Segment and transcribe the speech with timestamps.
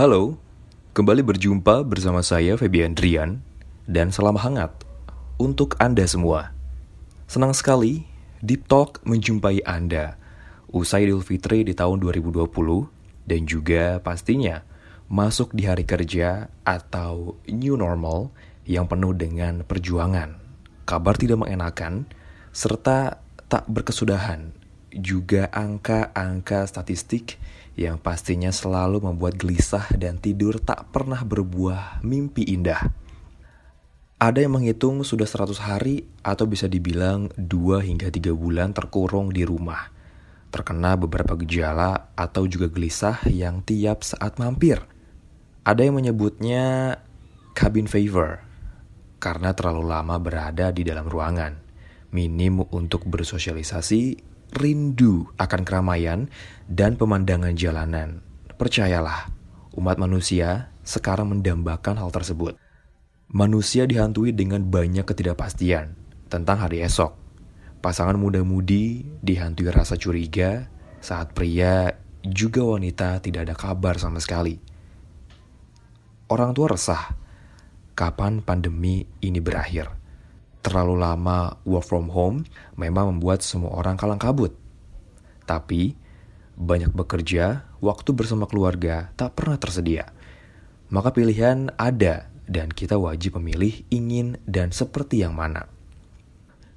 [0.00, 0.40] Halo,
[0.96, 3.44] kembali berjumpa bersama saya Febian Drian
[3.84, 4.72] dan salam hangat
[5.36, 6.56] untuk Anda semua.
[7.28, 8.08] Senang sekali
[8.40, 10.16] Deep Talk menjumpai Anda
[10.72, 12.48] usai Idul Fitri di tahun 2020
[13.28, 14.64] dan juga pastinya
[15.12, 18.32] masuk di hari kerja atau new normal
[18.64, 20.40] yang penuh dengan perjuangan,
[20.88, 22.08] kabar tidak mengenakan,
[22.56, 23.20] serta
[23.52, 24.48] tak berkesudahan,
[24.94, 27.38] juga angka-angka statistik
[27.78, 32.92] yang pastinya selalu membuat gelisah dan tidur tak pernah berbuah mimpi indah.
[34.20, 39.48] Ada yang menghitung sudah 100 hari atau bisa dibilang 2 hingga 3 bulan terkurung di
[39.48, 39.88] rumah.
[40.52, 44.84] Terkena beberapa gejala atau juga gelisah yang tiap saat mampir.
[45.64, 46.98] Ada yang menyebutnya
[47.56, 48.44] cabin fever
[49.16, 51.56] karena terlalu lama berada di dalam ruangan.
[52.12, 54.18] Minim untuk bersosialisasi
[54.54, 56.26] rindu akan keramaian
[56.66, 58.22] dan pemandangan jalanan.
[58.58, 59.30] Percayalah,
[59.78, 62.58] umat manusia sekarang mendambakan hal tersebut.
[63.30, 65.94] Manusia dihantui dengan banyak ketidakpastian
[66.26, 67.14] tentang hari esok.
[67.80, 70.68] Pasangan muda-mudi dihantui rasa curiga
[71.00, 74.60] saat pria juga wanita tidak ada kabar sama sekali.
[76.28, 77.16] Orang tua resah,
[77.96, 79.99] kapan pandemi ini berakhir?
[80.60, 82.44] Terlalu lama work from home
[82.76, 84.52] memang membuat semua orang kalang kabut.
[85.48, 85.96] Tapi,
[86.60, 90.12] banyak bekerja, waktu bersama keluarga tak pernah tersedia.
[90.92, 95.70] Maka pilihan ada dan kita wajib memilih ingin dan seperti yang mana.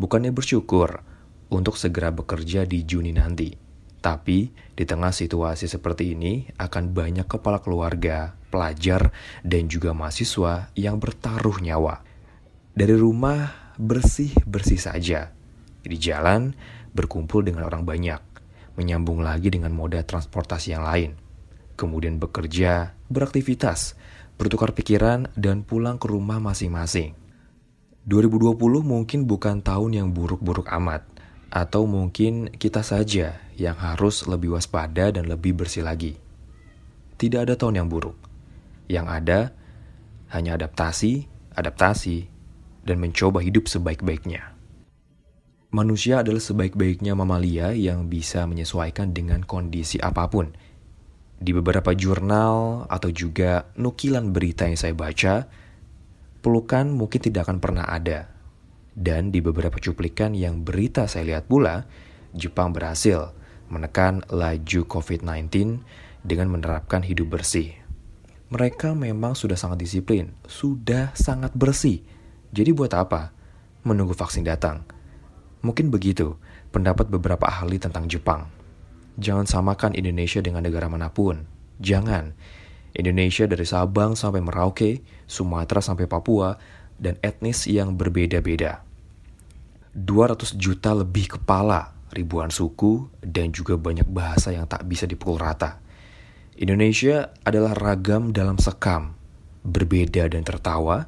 [0.00, 1.02] Bukannya bersyukur
[1.50, 3.52] untuk segera bekerja di Juni nanti.
[3.98, 4.38] Tapi,
[4.78, 9.10] di tengah situasi seperti ini akan banyak kepala keluarga, pelajar,
[9.42, 12.06] dan juga mahasiswa yang bertaruh nyawa.
[12.76, 15.32] Dari rumah bersih-bersih saja.
[15.86, 16.56] Di jalan,
[16.96, 18.20] berkumpul dengan orang banyak,
[18.74, 21.16] menyambung lagi dengan moda transportasi yang lain.
[21.76, 23.94] Kemudian bekerja, beraktivitas,
[24.40, 27.12] bertukar pikiran, dan pulang ke rumah masing-masing.
[28.08, 31.04] 2020 mungkin bukan tahun yang buruk-buruk amat,
[31.52, 36.16] atau mungkin kita saja yang harus lebih waspada dan lebih bersih lagi.
[37.16, 38.16] Tidak ada tahun yang buruk.
[38.86, 39.38] Yang ada
[40.30, 42.28] hanya adaptasi, adaptasi,
[42.86, 44.56] dan mencoba hidup sebaik-baiknya.
[45.74, 50.54] Manusia adalah sebaik-baiknya mamalia yang bisa menyesuaikan dengan kondisi apa pun.
[51.36, 55.50] Di beberapa jurnal atau juga nukilan berita yang saya baca,
[56.40, 58.30] pelukan mungkin tidak akan pernah ada.
[58.96, 61.84] Dan di beberapa cuplikan yang berita saya lihat pula,
[62.32, 63.36] Jepang berhasil
[63.68, 65.82] menekan laju COVID-19
[66.24, 67.74] dengan menerapkan hidup bersih.
[68.48, 72.00] Mereka memang sudah sangat disiplin, sudah sangat bersih,
[72.56, 73.36] jadi buat apa?
[73.84, 74.88] Menunggu vaksin datang.
[75.60, 76.40] Mungkin begitu
[76.72, 78.48] pendapat beberapa ahli tentang Jepang.
[79.20, 81.44] Jangan samakan Indonesia dengan negara mana pun.
[81.84, 82.32] Jangan.
[82.96, 86.56] Indonesia dari Sabang sampai Merauke, Sumatera sampai Papua,
[86.96, 88.80] dan etnis yang berbeda-beda.
[89.92, 95.80] 200 juta lebih kepala, ribuan suku, dan juga banyak bahasa yang tak bisa dipukul rata.
[96.56, 99.12] Indonesia adalah ragam dalam sekam,
[99.60, 101.04] berbeda dan tertawa,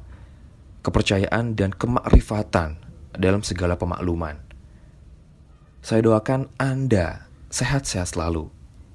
[0.79, 2.79] kepercayaan, dan kemakrifatan
[3.15, 4.39] dalam segala pemakluman.
[5.79, 8.51] Saya doakan Anda sehat-sehat selalu.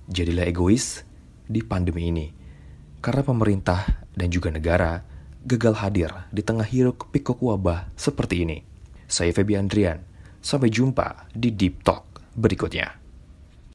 [0.09, 1.05] Jadilah egois
[1.49, 2.27] di pandemi ini.
[3.01, 5.05] Karena pemerintah dan juga negara
[5.45, 8.65] gagal hadir di tengah hiruk pikuk wabah seperti ini.
[9.05, 10.01] Saya Febi Andrian.
[10.45, 13.04] Sampai jumpa di Deep Talk berikutnya.